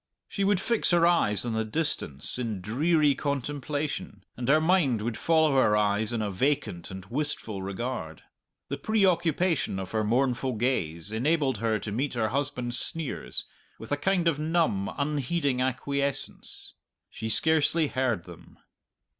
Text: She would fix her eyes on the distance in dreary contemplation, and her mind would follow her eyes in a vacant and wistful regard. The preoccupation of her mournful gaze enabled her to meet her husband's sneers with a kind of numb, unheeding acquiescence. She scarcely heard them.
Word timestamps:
She 0.27 0.43
would 0.43 0.59
fix 0.59 0.89
her 0.89 1.05
eyes 1.05 1.45
on 1.45 1.53
the 1.53 1.63
distance 1.63 2.39
in 2.39 2.59
dreary 2.59 3.13
contemplation, 3.13 4.25
and 4.35 4.49
her 4.49 4.59
mind 4.59 4.99
would 5.03 5.15
follow 5.15 5.51
her 5.53 5.77
eyes 5.77 6.11
in 6.11 6.23
a 6.23 6.31
vacant 6.31 6.89
and 6.89 7.05
wistful 7.05 7.61
regard. 7.61 8.23
The 8.69 8.79
preoccupation 8.79 9.77
of 9.77 9.91
her 9.91 10.03
mournful 10.03 10.53
gaze 10.53 11.11
enabled 11.11 11.59
her 11.59 11.77
to 11.77 11.91
meet 11.91 12.15
her 12.15 12.29
husband's 12.29 12.79
sneers 12.79 13.45
with 13.77 13.91
a 13.91 13.95
kind 13.97 14.27
of 14.27 14.39
numb, 14.39 14.91
unheeding 14.97 15.61
acquiescence. 15.61 16.73
She 17.11 17.29
scarcely 17.29 17.85
heard 17.89 18.23
them. 18.23 18.57